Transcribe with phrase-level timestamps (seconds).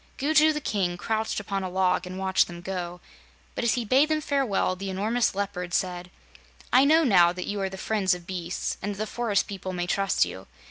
[0.17, 3.01] Gugu the King crouched upon a log and watched them go,
[3.53, 6.09] but as he bade them farewell, the enormous Leopard said:
[6.73, 9.73] "I know now that you are the friends of beasts and that the forest people
[9.73, 10.47] may trust you.